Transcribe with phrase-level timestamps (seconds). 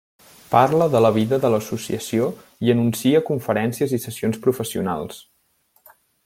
[0.51, 2.29] Parla de la vida de l'Associació
[2.69, 5.21] i anuncia conferències i sessions professionals.